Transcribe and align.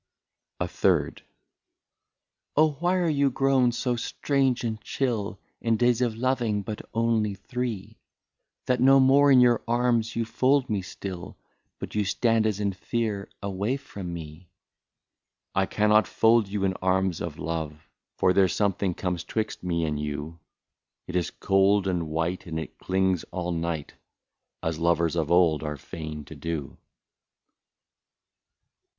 i66 0.61 0.65
A 0.65 0.67
THIRD.'' 0.67 1.21
Oh! 2.57 2.71
why 2.79 2.95
are 2.95 3.07
you 3.07 3.29
grown 3.29 3.71
so 3.71 3.95
strange 3.95 4.63
and 4.63 4.81
chill, 4.81 5.37
In 5.61 5.77
days 5.77 6.01
of 6.01 6.15
loving 6.15 6.63
but 6.63 6.81
only 6.91 7.35
three, 7.35 7.99
That 8.65 8.79
no 8.81 8.99
more 8.99 9.31
in 9.31 9.39
your 9.39 9.61
arms 9.67 10.15
you 10.15 10.25
fold 10.25 10.71
me 10.71 10.81
still, 10.81 11.37
But 11.77 11.93
you 11.93 12.03
stand, 12.03 12.47
as 12.47 12.59
in 12.59 12.73
fear, 12.73 13.29
away 13.43 13.77
from 13.77 14.11
me?"" 14.11 14.49
I 15.53 15.67
cannot 15.67 16.07
fold 16.07 16.47
you 16.47 16.63
in 16.63 16.73
arms 16.81 17.21
of 17.21 17.37
love, 17.37 17.87
For 18.15 18.33
there 18.33 18.47
's 18.47 18.55
something 18.55 18.95
comes 18.95 19.23
'twixt 19.23 19.63
me 19.63 19.85
and 19.85 19.99
you; 19.99 20.39
It 21.05 21.15
is 21.15 21.29
cold 21.29 21.85
and 21.85 22.09
white, 22.09 22.47
and 22.47 22.59
it 22.59 22.79
clings 22.79 23.23
all 23.25 23.51
night, 23.51 23.93
As 24.63 24.79
lovers 24.79 25.15
of 25.15 25.29
old 25.31 25.61
are 25.61 25.77
fain 25.77 26.25
to 26.25 26.33
do." 26.35 26.77